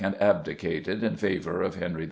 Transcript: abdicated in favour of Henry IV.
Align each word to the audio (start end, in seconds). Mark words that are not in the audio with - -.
abdicated 0.03 1.03
in 1.03 1.15
favour 1.15 1.61
of 1.61 1.75
Henry 1.75 1.95
IV. 1.97 1.99